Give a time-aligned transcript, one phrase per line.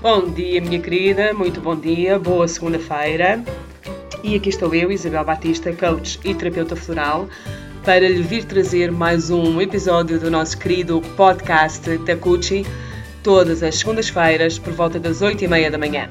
[0.00, 3.42] Bom dia, minha querida, muito bom dia, boa segunda-feira.
[4.22, 7.28] E aqui estou eu, Isabel Batista, coach e terapeuta floral,
[7.84, 12.64] para lhe vir trazer mais um episódio do nosso querido podcast Takuchi,
[13.24, 16.08] todas as segundas-feiras, por volta das 8 e meia da manhã.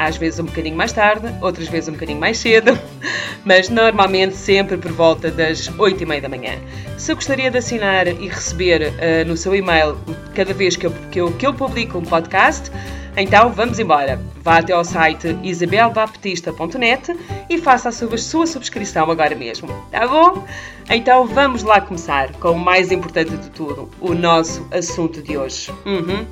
[0.00, 2.76] Às vezes um bocadinho mais tarde, outras vezes um bocadinho mais cedo,
[3.44, 6.58] mas normalmente sempre por volta das 8 e meia da manhã.
[6.96, 9.98] Se gostaria de assinar e receber uh, no seu e-mail
[10.34, 12.70] cada vez que eu, que, eu, que eu publico um podcast,
[13.14, 14.18] então vamos embora.
[14.42, 17.14] Vá até ao site isabelbaptista.net
[17.50, 20.46] e faça a sua, sua subscrição agora mesmo, tá bom?
[20.88, 25.70] Então vamos lá começar com o mais importante de tudo, o nosso assunto de hoje.
[25.84, 26.24] Uhum.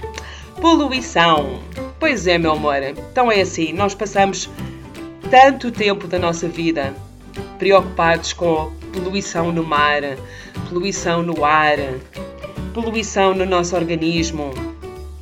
[0.60, 1.60] Poluição.
[2.00, 2.82] Pois é, meu amor.
[2.82, 4.50] Então é assim, nós passamos
[5.30, 6.94] tanto tempo da nossa vida
[7.58, 10.00] preocupados com poluição no mar,
[10.68, 11.76] poluição no ar,
[12.72, 14.50] poluição no nosso organismo,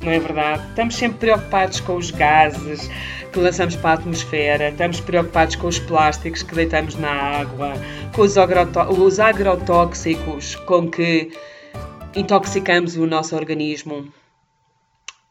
[0.01, 0.63] não é verdade?
[0.69, 2.89] Estamos sempre preocupados com os gases
[3.31, 7.73] que lançamos para a atmosfera, estamos preocupados com os plásticos que deitamos na água,
[8.15, 11.31] com os, os agrotóxicos com que
[12.15, 14.07] intoxicamos o nosso organismo.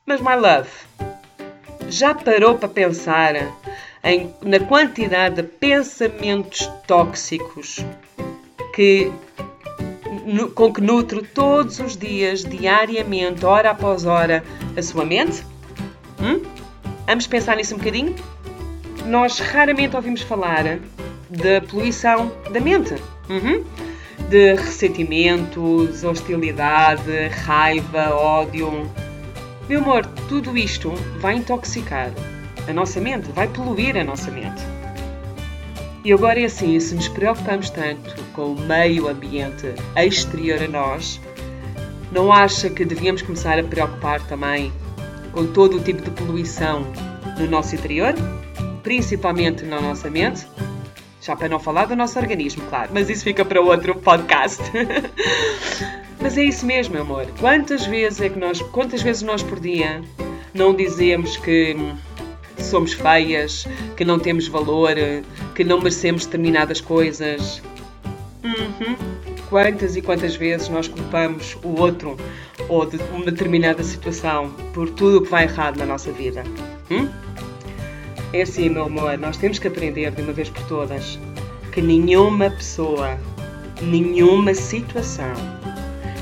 [0.06, 0.70] Mas, my love,
[1.88, 3.34] já parou para pensar
[4.04, 7.84] em, na quantidade de pensamentos tóxicos
[8.72, 9.12] que
[10.54, 14.44] com que nutre todos os dias, diariamente, hora após hora,
[14.76, 15.44] a sua mente?
[16.20, 16.40] Hum?
[17.04, 18.14] Vamos pensar nisso um bocadinho?
[19.06, 20.78] Nós raramente ouvimos falar
[21.30, 22.94] da poluição da mente.
[23.28, 23.64] Uhum.
[24.28, 28.88] De ressentimentos, hostilidade, raiva, ódio.
[29.68, 32.12] Meu amor, tudo isto vai intoxicar
[32.68, 34.62] a nossa mente, vai poluir a nossa mente.
[36.04, 41.20] E agora é assim, se nos preocupamos tanto com o meio ambiente exterior a nós,
[42.12, 44.72] não acha que devíamos começar a preocupar também
[45.32, 46.86] com todo o tipo de poluição
[47.36, 48.14] no nosso interior,
[48.84, 50.46] principalmente na nossa mente?
[51.20, 54.62] Já para não falar do nosso organismo, claro, mas isso fica para outro podcast.
[56.26, 57.24] mas é isso mesmo, meu amor.
[57.38, 60.02] Quantas vezes é que nós, quantas vezes nós por dia
[60.52, 61.76] não dizemos que
[62.58, 63.64] somos feias,
[63.96, 64.96] que não temos valor,
[65.54, 67.62] que não merecemos determinadas coisas.
[68.42, 68.96] Uhum.
[69.48, 72.16] Quantas e quantas vezes nós culpamos o outro
[72.68, 76.42] ou de uma determinada situação por tudo o que vai errado na nossa vida?
[76.90, 77.08] Hum?
[78.32, 81.20] É assim, meu amor, nós temos que aprender de uma vez por todas
[81.70, 83.16] que nenhuma pessoa,
[83.80, 85.32] nenhuma situação,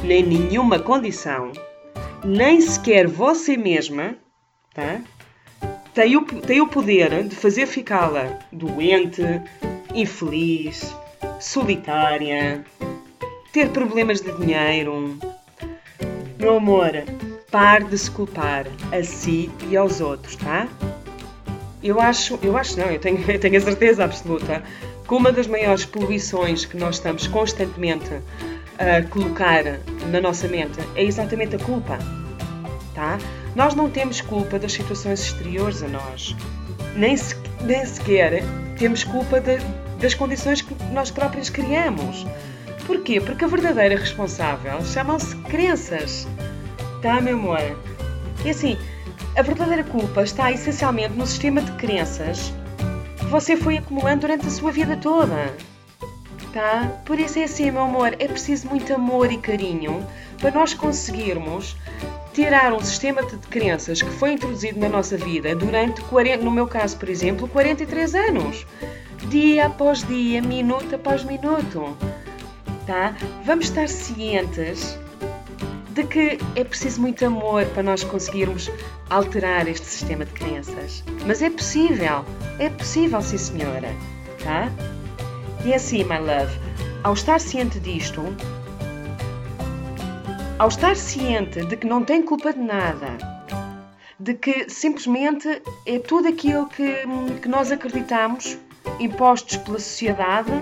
[0.05, 1.51] nem nenhuma condição,
[2.23, 4.17] nem sequer você mesma,
[4.75, 5.01] tá?
[5.95, 9.23] tem o, tem o poder de fazer ficá-la doente,
[9.95, 10.95] infeliz,
[11.41, 12.65] solitária,
[13.53, 15.17] ter problemas de dinheiro.
[16.39, 16.91] Meu amor,
[17.51, 20.69] pare de se culpar a si e aos outros, tá?
[21.83, 24.63] Eu acho, eu acho não, eu tenho, eu tenho a certeza absoluta
[25.07, 28.11] que uma das maiores poluições que nós estamos constantemente
[28.79, 29.63] a colocar
[30.11, 31.99] na nossa mente é exatamente a culpa,
[32.95, 33.19] tá?
[33.55, 36.35] Nós não temos culpa das situações exteriores a nós.
[36.97, 38.43] Nem, se, nem sequer
[38.79, 39.59] temos culpa de,
[40.01, 42.27] das condições que nós próprios criamos.
[42.87, 43.21] Porquê?
[43.21, 46.27] Porque a verdadeira responsável chamam-se crenças.
[47.01, 47.79] Tá, meu amor?
[48.45, 48.77] E assim,
[49.37, 52.53] a verdadeira culpa está essencialmente no sistema de crenças
[53.19, 55.55] que você foi acumulando durante a sua vida toda.
[57.05, 60.07] Por isso é assim, meu amor, é preciso muito amor e carinho
[60.39, 61.77] para nós conseguirmos
[62.33, 66.67] tirar um sistema de crenças que foi introduzido na nossa vida durante, 40, no meu
[66.67, 68.67] caso, por exemplo, 43 anos.
[69.29, 71.97] Dia após dia, minuto após minuto.
[72.87, 73.17] Tá?
[73.45, 74.99] Vamos estar cientes
[75.91, 78.71] de que é preciso muito amor para nós conseguirmos
[79.09, 81.05] alterar este sistema de crenças.
[81.25, 82.25] Mas é possível,
[82.59, 83.95] é possível, sim senhora.
[84.43, 84.71] Tá?
[85.65, 86.53] E é assim, my love,
[87.03, 88.23] ao estar ciente disto,
[90.59, 93.17] ao estar ciente de que não tem culpa de nada,
[94.21, 97.05] de que simplesmente é tudo aquilo que,
[97.41, 98.59] que nós acreditamos,
[99.01, 100.53] impostos pela sociedade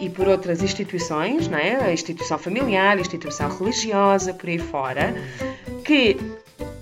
[0.00, 1.76] e por outras instituições, não é?
[1.76, 5.14] a instituição familiar, a instituição religiosa, por aí fora,
[5.84, 6.16] que,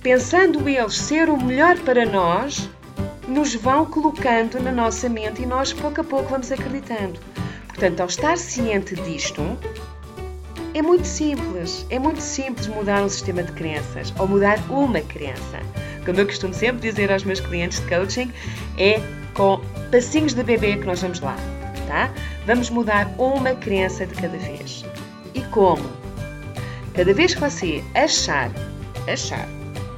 [0.03, 2.69] pensando eles ser o melhor para nós,
[3.27, 7.19] nos vão colocando na nossa mente e nós pouco a pouco vamos acreditando.
[7.69, 9.43] Portanto, ao estar ciente disto,
[10.73, 15.61] é muito simples, é muito simples mudar um sistema de crenças ou mudar uma crença.
[16.05, 18.33] Como eu costumo sempre dizer aos meus clientes de coaching,
[18.79, 19.01] é
[19.35, 21.37] com passinhos de bebê que nós vamos lá,
[21.87, 22.11] tá?
[22.47, 24.85] Vamos mudar uma crença de cada vez.
[25.35, 25.85] E como?
[26.95, 28.51] Cada vez que você achar,
[29.07, 29.47] achar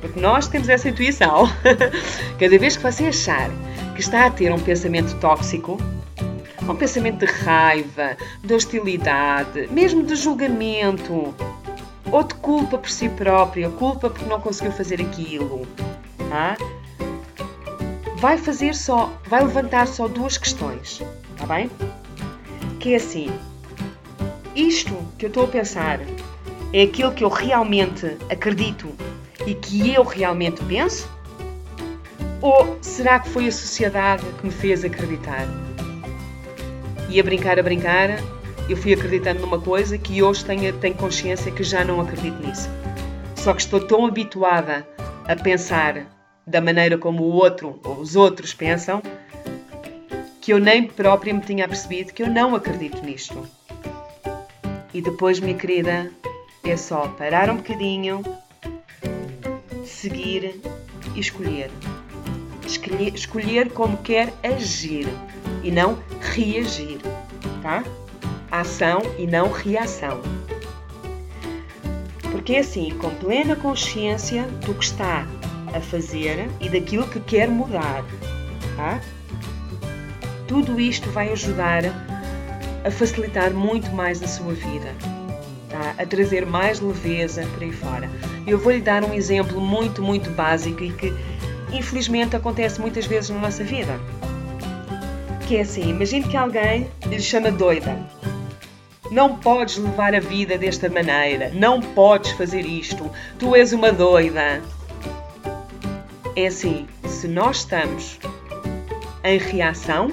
[0.00, 1.48] Porque nós temos essa intuição.
[2.38, 3.50] Cada vez que você achar
[3.94, 5.78] que está a ter um pensamento tóxico,
[6.68, 11.34] um pensamento de raiva, de hostilidade, mesmo de julgamento,
[12.10, 15.66] ou de culpa por si própria, culpa porque não conseguiu fazer aquilo,
[16.28, 16.56] tá?
[18.18, 21.02] vai fazer só, vai levantar só duas questões,
[21.36, 21.70] tá bem?
[22.80, 23.30] Que é assim,
[24.54, 26.00] isto que eu estou a pensar
[26.72, 28.88] é aquilo que eu realmente acredito
[29.48, 31.10] e que eu realmente penso?
[32.42, 35.48] Ou será que foi a sociedade que me fez acreditar?
[37.08, 38.10] E a brincar, a brincar,
[38.68, 42.68] eu fui acreditando numa coisa que hoje tenho, tenho consciência que já não acredito nisso.
[43.36, 44.86] Só que estou tão habituada
[45.26, 46.06] a pensar
[46.46, 49.00] da maneira como o outro ou os outros pensam
[50.42, 53.48] que eu nem própria me tinha percebido que eu não acredito nisto.
[54.92, 56.10] E depois, minha querida,
[56.62, 58.22] é só parar um bocadinho,
[60.00, 60.60] seguir
[61.14, 61.70] e escolher.
[62.64, 65.08] Escolher, escolher como quer agir
[65.62, 66.98] e não reagir,
[67.62, 67.82] tá?
[68.50, 70.20] Ação e não reação.
[72.30, 75.26] Porque é assim, com plena consciência do que está
[75.74, 78.04] a fazer e daquilo que quer mudar,
[78.76, 79.00] tá?
[80.46, 81.82] Tudo isto vai ajudar
[82.84, 84.94] a facilitar muito mais a sua vida
[85.68, 85.94] tá?
[85.98, 88.10] a trazer mais leveza por aí fora.
[88.48, 91.12] Eu vou lhe dar um exemplo muito, muito básico e que
[91.70, 94.00] infelizmente acontece muitas vezes na nossa vida.
[95.46, 97.98] Que é assim, imagine que alguém lhe chama doida.
[99.10, 104.62] Não podes levar a vida desta maneira, não podes fazer isto, tu és uma doida.
[106.34, 108.18] É assim, se nós estamos
[109.24, 110.10] em reação,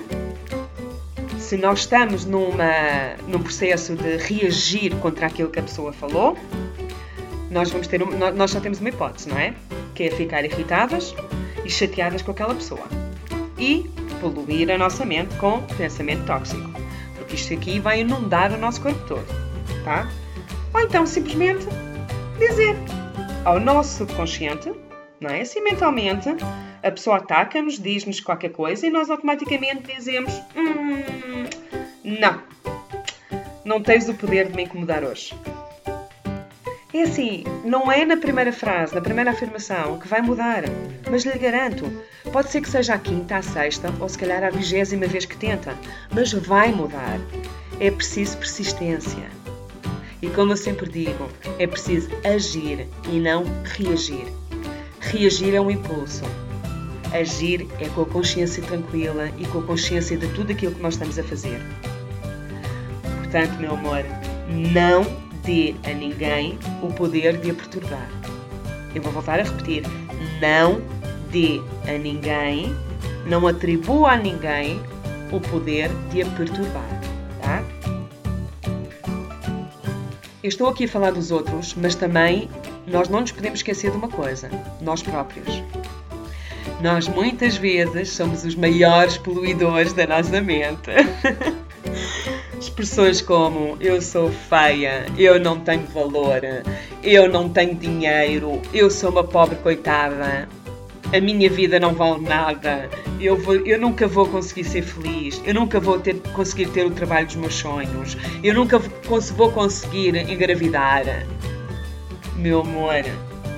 [1.39, 6.38] se nós estamos numa, num processo de reagir contra aquilo que a pessoa falou,
[7.55, 9.53] nós, vamos ter um, nós só temos uma hipótese, não é?
[9.95, 11.15] Que é ficar irritadas
[11.63, 12.83] e chateadas com aquela pessoa.
[13.57, 16.69] E poluir a nossa mente com pensamento tóxico.
[17.15, 19.25] Porque isto aqui vai inundar o nosso corpo todo,
[19.85, 20.11] tá?
[20.73, 21.65] Ou então simplesmente
[22.37, 22.75] dizer
[23.45, 24.73] ao nosso subconsciente,
[25.21, 25.39] não é?
[25.39, 26.27] Assim mentalmente,
[26.83, 31.45] a pessoa ataca-nos, diz-nos qualquer coisa e nós automaticamente dizemos: hum,
[32.03, 32.41] Não,
[33.63, 35.33] não tens o poder de me incomodar hoje.
[36.95, 40.63] É assim, não é na primeira frase, na primeira afirmação que vai mudar,
[41.12, 41.92] mas lhe garanto,
[42.31, 45.36] pode ser que seja a quinta, a sexta ou se calhar a vigésima vez que
[45.36, 45.77] tenta,
[46.13, 47.19] mas vai mudar.
[47.81, 49.30] É preciso persistência.
[50.21, 51.27] E como eu sempre digo,
[51.59, 54.27] é preciso agir e não reagir.
[55.01, 56.24] Reagir é um impulso,
[57.12, 60.94] Agir é com a consciência tranquila e com a consciência de tudo aquilo que nós
[60.94, 61.62] estamos a fazer.
[63.18, 64.06] Portanto, meu amor,
[64.71, 68.09] não dê a ninguém o poder de a perturbar.
[68.94, 69.83] Eu vou voltar a repetir:
[70.42, 70.81] não
[71.31, 72.75] dê a ninguém,
[73.25, 74.81] não atribua a ninguém
[75.31, 77.01] o poder de a perturbar.
[77.42, 77.63] Tá?
[80.44, 82.50] Eu estou aqui a falar dos outros, mas também
[82.88, 84.50] nós não nos podemos esquecer de uma coisa:
[84.81, 85.63] nós próprios.
[86.81, 90.91] Nós muitas vezes somos os maiores poluidores da nossa mente.
[92.75, 96.41] Expressões como eu sou feia, eu não tenho valor,
[97.01, 100.50] eu não tenho dinheiro, eu sou uma pobre coitada,
[101.13, 105.53] a minha vida não vale nada, eu, vou, eu nunca vou conseguir ser feliz, eu
[105.53, 111.05] nunca vou ter, conseguir ter o trabalho dos meus sonhos, eu nunca vou conseguir engravidar.
[112.36, 113.05] Meu amor,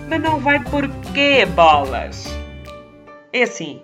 [0.07, 2.27] mas não vai por quê, bolas?
[3.33, 3.81] É assim,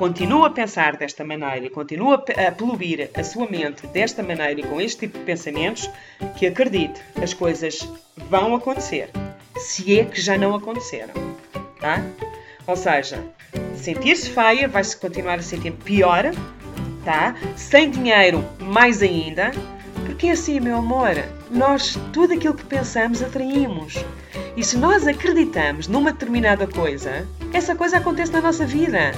[0.00, 4.62] continua a pensar desta maneira e continua a poluir a sua mente desta maneira e
[4.62, 5.90] com este tipo de pensamentos,
[6.38, 7.86] que acredite, as coisas
[8.30, 9.10] vão acontecer.
[9.58, 11.12] Se é que já não aconteceram.
[11.78, 12.02] Tá?
[12.66, 13.22] Ou seja,
[13.76, 16.24] sentir-se feia vai-se continuar a sentir pior,
[17.04, 17.36] tá?
[17.54, 19.50] Sem dinheiro, mais ainda.
[20.06, 21.10] Porque é assim, meu amor,
[21.50, 24.02] nós tudo aquilo que pensamos atraímos.
[24.56, 29.12] E se nós acreditamos numa determinada coisa, essa coisa acontece na nossa vida.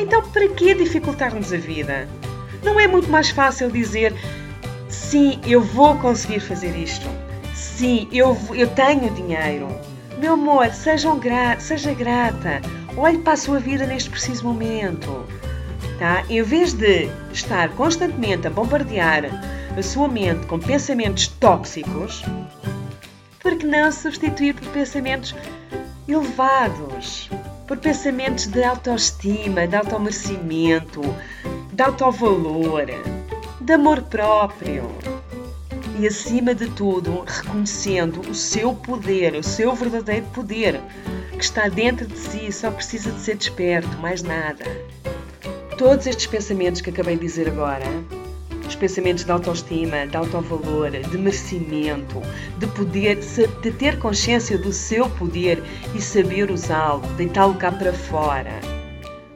[0.00, 2.08] Então, para que dificultar-nos a vida?
[2.62, 4.14] Não é muito mais fácil dizer
[4.88, 7.06] sim, eu vou conseguir fazer isto.
[7.54, 9.68] Sim, eu, eu tenho dinheiro.
[10.18, 12.62] Meu amor, sejam gra seja grata.
[12.96, 15.26] Olhe para a sua vida neste preciso momento.
[15.98, 16.24] Tá?
[16.30, 19.24] Em vez de estar constantemente a bombardear
[19.76, 22.22] a sua mente com pensamentos tóxicos,
[23.38, 25.34] por que não substituir por pensamentos
[26.08, 27.28] elevados,
[27.70, 31.00] por pensamentos de autoestima, de automerecimento,
[31.72, 32.86] de autovalor,
[33.60, 34.90] de amor próprio.
[35.96, 40.80] E acima de tudo, reconhecendo o seu poder, o seu verdadeiro poder.
[41.30, 44.64] que está dentro de si, só precisa de ser desperto, mais nada.
[45.78, 47.86] Todos estes pensamentos que acabei de dizer agora,
[48.70, 52.22] os pensamentos de autoestima, de autovalor, de merecimento,
[52.56, 55.62] de poder, de ter consciência do seu poder
[55.94, 58.60] e saber usá-lo, deitá-lo cá para fora.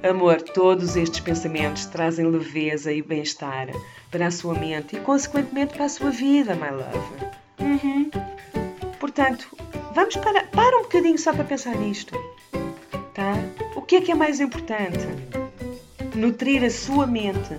[0.09, 3.69] Amor, todos estes pensamentos trazem leveza e bem-estar
[4.11, 7.09] para a sua mente e, consequentemente, para a sua vida, my love.
[7.59, 8.11] Uhum.
[9.01, 9.49] Portanto,
[9.95, 12.17] vamos para, para um bocadinho só para pensar nisto.
[13.15, 13.33] Tá?
[13.75, 15.09] O que é que é mais importante?
[16.15, 17.57] Nutrir a sua mente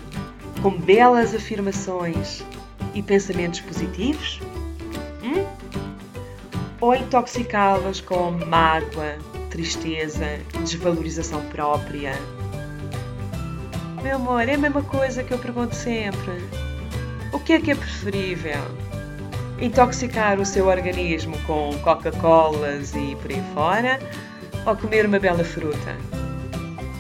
[0.66, 2.44] com belas afirmações
[2.96, 4.42] e pensamentos positivos?
[5.22, 5.46] Hum?
[6.82, 9.16] Ou intoxicá-las com mágoa,
[9.52, 10.26] tristeza,
[10.62, 12.14] desvalorização própria?
[14.02, 16.44] Meu amor, é a mesma coisa que eu pergunto sempre.
[17.32, 18.64] O que é que é preferível?
[19.62, 24.00] intoxicar o seu organismo com Coca-Colas e por aí fora,
[24.66, 25.96] ou comer uma bela fruta.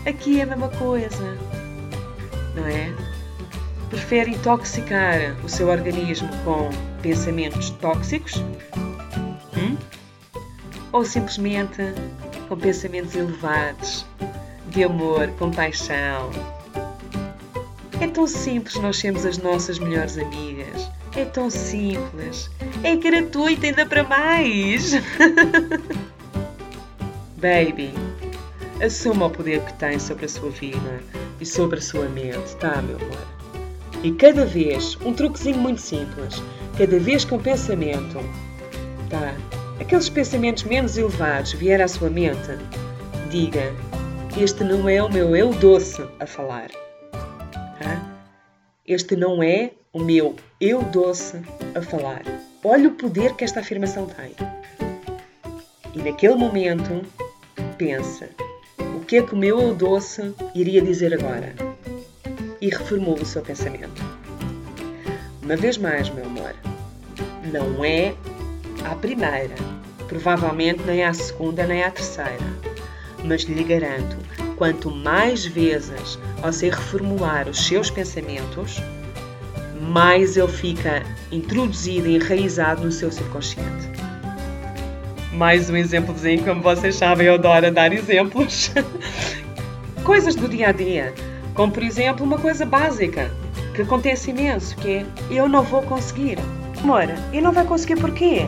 [0.08, 1.36] Aqui é a mesma coisa,
[2.56, 3.15] não é?
[3.96, 6.70] Prefere intoxicar o seu organismo com
[7.02, 8.44] pensamentos tóxicos?
[9.56, 9.78] Hum?
[10.92, 11.82] Ou simplesmente
[12.50, 14.06] com pensamentos elevados,
[14.68, 16.30] de amor, compaixão?
[18.02, 22.52] É tão simples nós sermos as nossas melhores amigas é tão simples.
[22.84, 24.92] É gratuito ainda para mais.
[27.38, 27.94] Baby,
[28.84, 31.02] assuma o poder que tem sobre a sua vida
[31.40, 33.35] e sobre a sua mente, tá, meu amor?
[34.06, 36.36] E cada vez, um truquezinho muito simples,
[36.78, 38.20] cada vez que um pensamento,
[39.10, 39.34] tá,
[39.82, 42.52] aqueles pensamentos menos elevados vier à sua mente,
[43.32, 43.74] diga:
[44.40, 46.70] Este não é o meu eu doce a falar.
[47.80, 48.16] Tá?
[48.86, 51.42] Este não é o meu eu doce
[51.74, 52.22] a falar.
[52.64, 54.36] Olha o poder que esta afirmação tem.
[55.96, 57.02] E naquele momento,
[57.76, 58.30] pensa:
[58.96, 61.65] o que é que o meu eu doce iria dizer agora?
[62.62, 64.02] E reformula o seu pensamento.
[65.44, 66.56] Uma vez mais, meu amor,
[67.52, 68.14] não é
[68.84, 69.56] à primeira,
[70.08, 72.40] provavelmente nem à segunda nem à terceira,
[73.24, 74.18] mas lhe garanto
[74.56, 78.82] quanto mais vezes você reformular os seus pensamentos,
[79.82, 83.90] mais ele fica introduzido e enraizado no seu subconsciente.
[85.34, 88.72] Mais um exemplozinho, como vocês sabem, eu adoro dar exemplos.
[90.04, 91.14] Coisas do dia a dia,
[91.56, 93.32] como por exemplo uma coisa básica
[93.74, 96.38] que acontece imenso, que é eu não vou conseguir.
[96.84, 98.46] Amor, e não vai conseguir porquê?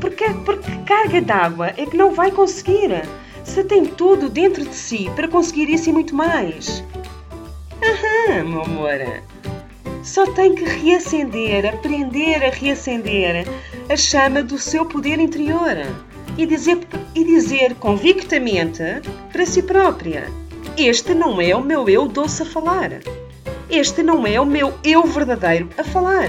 [0.00, 3.02] Porque, porque carga d'água é que não vai conseguir.
[3.44, 6.82] Você tem tudo dentro de si para conseguir isso e muito mais.
[7.82, 9.22] Aham, meu amor.
[10.04, 13.46] Só tem que reacender, aprender a reacender
[13.88, 15.76] a chama do seu poder interior
[16.38, 16.78] e dizer,
[17.14, 18.82] e dizer convictamente
[19.32, 20.26] para si própria:
[20.76, 23.00] Este não é o meu eu doce a falar.
[23.70, 26.28] Este não é o meu eu verdadeiro a falar.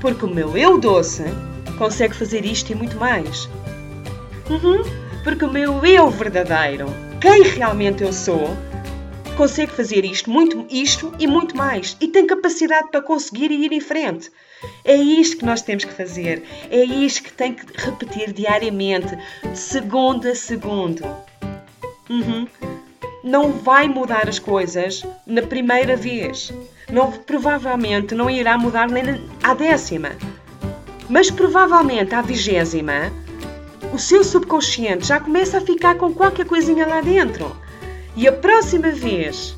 [0.00, 1.24] Porque o meu eu doce
[1.78, 3.48] consegue fazer isto e muito mais.
[4.48, 6.86] Uhum porque o meu eu verdadeiro,
[7.18, 8.46] quem realmente eu sou,
[9.38, 13.80] consegue fazer isto, muito isto e muito mais e tem capacidade para conseguir ir em
[13.80, 14.30] frente.
[14.84, 19.16] É isto que nós temos que fazer, é isto que tem que repetir diariamente,
[19.54, 21.02] segundo a segundo.
[22.10, 22.46] Uhum.
[23.24, 26.52] Não vai mudar as coisas na primeira vez.
[26.92, 30.10] Não, provavelmente não irá mudar nem à décima.
[31.08, 33.10] Mas provavelmente à vigésima
[33.94, 37.56] o seu subconsciente já começa a ficar com qualquer coisinha lá dentro.
[38.14, 39.56] E a próxima vez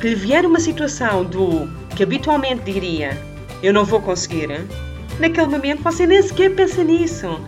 [0.00, 3.20] que lhe vier uma situação do que habitualmente diria
[3.60, 4.48] eu não vou conseguir,
[5.18, 7.40] naquele momento você nem sequer pensa nisso.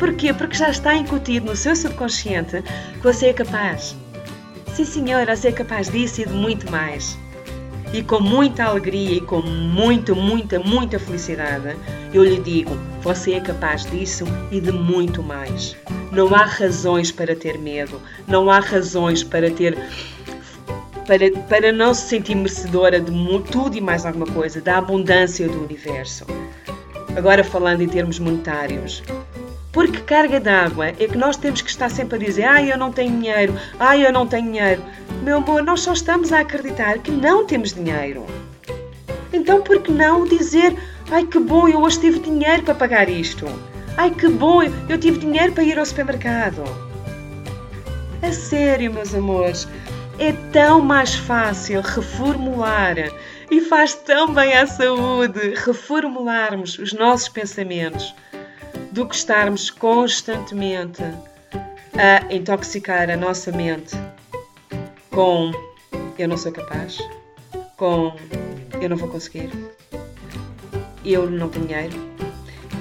[0.00, 0.32] Porquê?
[0.32, 2.60] Porque já está incutido no seu subconsciente
[2.94, 3.94] que você é capaz.
[4.74, 7.18] Sim, senhora, é capaz disso e de muito mais.
[7.92, 11.76] E com muita alegria e com muita, muita, muita felicidade,
[12.14, 12.70] eu lhe digo:
[13.02, 15.76] você é capaz disso e de muito mais.
[16.12, 19.76] Não há razões para ter medo, não há razões para ter.
[21.06, 23.10] Para, para não se sentir merecedora de
[23.50, 26.24] tudo e mais alguma coisa, da abundância do universo.
[27.16, 29.02] Agora, falando em termos monetários,
[29.72, 32.92] porque carga d'água é que nós temos que estar sempre a dizer: ai, eu não
[32.92, 34.82] tenho dinheiro, ai, eu não tenho dinheiro.
[35.22, 38.26] Meu amor, nós só estamos a acreditar que não temos dinheiro.
[39.32, 40.76] Então, por que não dizer:
[41.10, 43.46] ai, que bom, eu hoje tive dinheiro para pagar isto?
[43.96, 46.64] Ai, que bom, eu tive dinheiro para ir ao supermercado.
[48.22, 49.68] A sério, meus amores,
[50.18, 52.96] é tão mais fácil reformular
[53.50, 58.14] e faz tão bem à saúde reformularmos os nossos pensamentos
[58.92, 61.02] do que estarmos constantemente
[61.94, 63.96] a intoxicar a nossa mente
[65.10, 65.52] com
[66.18, 66.98] eu não sou capaz,
[67.76, 68.14] com
[68.80, 69.50] eu não vou conseguir,
[71.04, 71.96] eu não tenho dinheiro,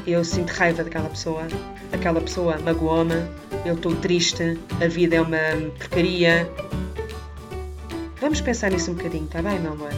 [0.06, 1.48] eu sinto raiva daquela pessoa,
[1.94, 3.16] aquela pessoa magoou-me,
[3.66, 5.38] eu estou triste, a vida é uma
[5.78, 6.50] porcaria.
[8.20, 9.92] Vamos pensar nisso um bocadinho, está bem, meu amor?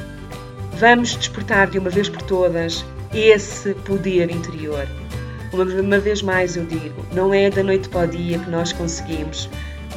[0.73, 4.87] Vamos despertar de uma vez por todas esse poder interior.
[5.53, 9.49] Uma, vez mais eu digo, não é da noite para o dia que nós conseguimos,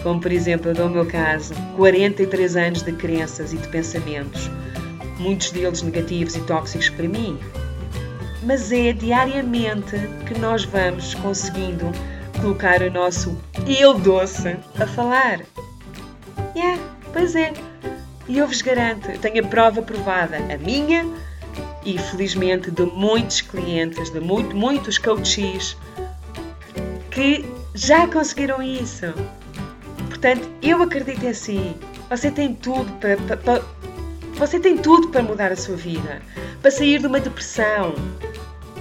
[0.02, 4.50] como por exemplo eu dou o meu caso, 43 anos de crenças e de pensamentos,
[5.18, 7.38] muitos deles negativos e tóxicos para mim,
[8.42, 9.96] mas é diariamente
[10.26, 11.90] que nós vamos conseguindo
[12.40, 15.40] colocar o nosso eu doce a falar.
[16.56, 16.82] Yeah,
[17.12, 17.52] pois é.
[18.28, 21.06] E eu vos garanto, tenho a prova provada, a minha
[21.84, 25.76] e felizmente de muitos clientes, de muito, muitos coaches
[27.10, 29.06] que já conseguiram isso.
[30.08, 31.76] Portanto, eu acredito em si.
[32.08, 33.62] Você tem tudo para, para, para,
[34.34, 36.20] você tem tudo para mudar a sua vida,
[36.60, 37.94] para sair de uma depressão,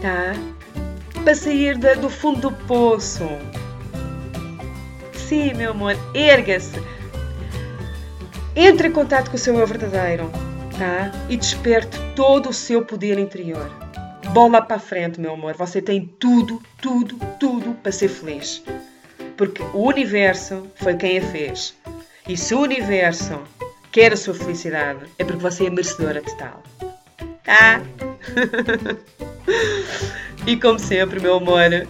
[0.02, 0.34] tá?
[1.24, 3.28] Para sair da, do fundo do poço.
[5.14, 6.82] Sim, meu amor, erga-se.
[8.56, 10.30] Entre em contato com o seu eu verdadeiro,
[10.78, 11.12] tá?
[11.30, 13.70] E desperte todo o seu poder interior.
[14.34, 15.56] Bola para a frente, meu amor.
[15.56, 18.64] Você tem tudo, tudo, tudo para ser feliz.
[19.38, 21.76] Porque o universo foi quem a fez.
[22.28, 23.40] E se o universo
[23.92, 26.64] quer a sua felicidade, é porque você é merecedora de tal.
[27.44, 27.82] Tá?
[30.48, 31.88] e como sempre, meu amor,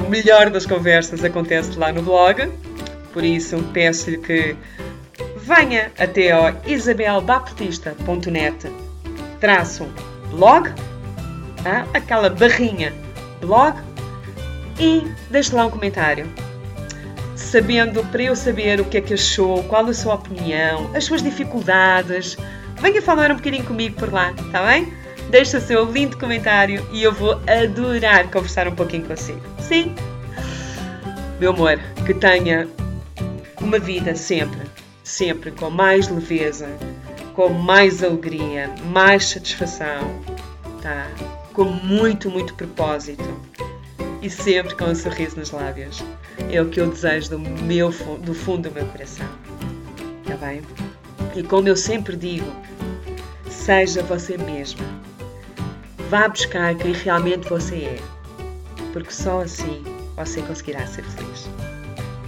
[0.00, 2.50] o melhor das conversas acontece lá no blog.
[3.12, 4.56] Por isso, peço-lhe que
[5.44, 8.72] venha até ao isabelbaptista.net
[9.40, 9.86] traço
[10.30, 10.72] blog,
[11.64, 12.92] ah, aquela barrinha
[13.40, 13.76] blog
[14.78, 16.26] e deixe lá um comentário.
[17.34, 21.22] Sabendo, para eu saber o que é que achou, qual a sua opinião, as suas
[21.22, 22.36] dificuldades,
[22.80, 24.92] venha falar um bocadinho comigo por lá, está bem?
[25.28, 29.40] Deixe o seu lindo comentário e eu vou adorar conversar um pouquinho consigo.
[29.58, 29.94] Sim?
[31.40, 32.68] Meu amor, que tenha
[33.60, 34.60] uma vida sempre,
[35.04, 36.68] sempre com mais leveza,
[37.34, 40.20] com mais alegria, mais satisfação,
[40.80, 41.06] tá?
[41.52, 43.24] Com muito, muito propósito
[44.20, 46.02] e sempre com um sorriso nos lábios.
[46.50, 49.28] É o que eu desejo do, meu, do fundo do meu coração.
[50.26, 50.62] Tá bem?
[51.34, 52.50] E como eu sempre digo,
[53.50, 54.84] seja você mesma.
[56.08, 57.98] Vá buscar quem realmente você é,
[58.92, 59.82] porque só assim
[60.16, 61.48] você conseguirá ser feliz.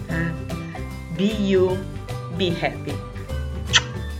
[0.08, 0.34] Tá?
[1.16, 1.78] Be you,
[2.34, 2.94] be happy.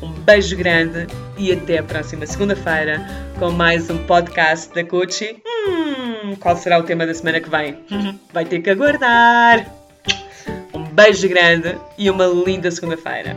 [0.02, 3.04] Um beijo grande e até a próxima segunda-feira
[3.38, 5.42] com mais um podcast da Coach.
[5.44, 7.78] Hum, qual será o tema da semana que vem?
[8.32, 9.66] Vai ter que aguardar.
[10.72, 13.36] Um beijo grande e uma linda segunda-feira.